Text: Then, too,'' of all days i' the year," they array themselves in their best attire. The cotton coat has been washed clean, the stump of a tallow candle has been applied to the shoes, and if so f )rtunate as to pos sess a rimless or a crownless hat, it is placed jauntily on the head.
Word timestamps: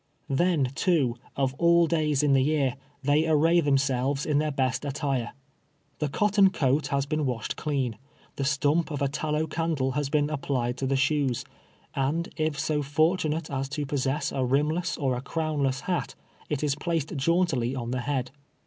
Then, 0.31 0.71
too,'' 0.73 1.15
of 1.35 1.53
all 1.59 1.85
days 1.85 2.23
i' 2.23 2.27
the 2.27 2.41
year," 2.41 2.75
they 3.03 3.27
array 3.27 3.61
themselves 3.61 4.25
in 4.25 4.39
their 4.39 4.49
best 4.49 4.83
attire. 4.83 5.33
The 5.99 6.09
cotton 6.09 6.49
coat 6.49 6.87
has 6.87 7.05
been 7.05 7.23
washed 7.27 7.55
clean, 7.55 7.99
the 8.35 8.43
stump 8.43 8.89
of 8.89 9.03
a 9.03 9.07
tallow 9.07 9.45
candle 9.45 9.91
has 9.91 10.09
been 10.09 10.31
applied 10.31 10.75
to 10.77 10.87
the 10.87 10.95
shoes, 10.95 11.45
and 11.93 12.29
if 12.35 12.59
so 12.59 12.79
f 12.79 12.95
)rtunate 12.95 13.51
as 13.55 13.69
to 13.69 13.85
pos 13.85 14.01
sess 14.01 14.31
a 14.31 14.43
rimless 14.43 14.97
or 14.97 15.15
a 15.15 15.21
crownless 15.21 15.81
hat, 15.81 16.15
it 16.49 16.63
is 16.63 16.73
placed 16.73 17.15
jauntily 17.15 17.75
on 17.75 17.91
the 17.91 18.01
head. 18.01 18.31